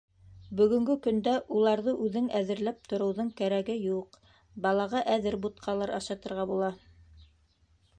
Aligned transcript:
Бөгөнгө 0.61 0.95
көндә 1.07 1.33
уларҙы 1.57 1.93
үҙең 2.07 2.31
әҙерләп 2.41 2.81
тороуҙың 2.95 3.31
кәрәге 3.43 3.77
юҡ, 3.83 4.21
балаға 4.67 5.07
әҙер 5.19 5.41
бутҡалар 5.47 5.99
ашатырға 6.03 6.43
ла 6.47 6.53
була. 6.55 6.77